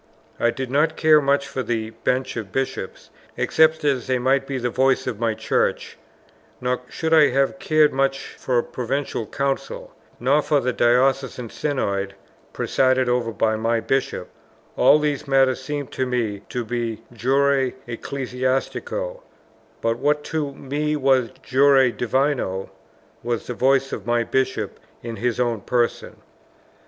I 0.39 0.49
did 0.49 0.71
not 0.71 0.97
care 0.97 1.21
much 1.21 1.47
for 1.47 1.61
the 1.61 1.91
Bench 1.91 2.35
of 2.35 2.51
Bishops, 2.51 3.11
except 3.37 3.83
as 3.85 4.07
they 4.07 4.17
might 4.17 4.47
be 4.47 4.57
the 4.57 4.71
voice 4.71 5.05
of 5.05 5.19
my 5.19 5.35
Church: 5.35 5.95
nor 6.59 6.81
should 6.89 7.13
I 7.13 7.29
have 7.29 7.59
cared 7.59 7.93
much 7.93 8.29
for 8.35 8.57
a 8.57 8.63
Provincial 8.63 9.27
Council; 9.27 9.93
nor 10.19 10.41
for 10.41 10.57
a 10.67 10.73
Diocesan 10.73 11.51
Synod 11.51 12.15
presided 12.51 13.09
over 13.09 13.31
by 13.31 13.55
my 13.55 13.79
Bishop; 13.79 14.27
all 14.75 14.97
these 14.97 15.27
matters 15.27 15.61
seemed 15.61 15.91
to 15.91 16.07
me 16.07 16.41
to 16.49 16.65
be 16.65 17.03
jure 17.13 17.71
ecclesiastico, 17.87 19.21
but 19.81 19.99
what 19.99 20.23
to 20.23 20.51
me 20.55 20.95
was 20.95 21.29
jure 21.43 21.91
divino 21.91 22.71
was 23.21 23.45
the 23.45 23.53
voice 23.53 23.93
of 23.93 24.07
my 24.07 24.23
Bishop 24.23 24.79
in 25.03 25.17
his 25.17 25.39
own 25.39 25.61
person. 25.61 26.15